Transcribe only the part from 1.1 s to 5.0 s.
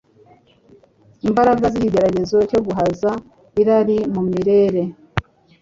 Imbaraga z’ikigeragezo cyo guhaza irari mu mirire